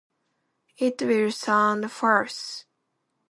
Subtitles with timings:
[0.79, 2.65] It will sound false.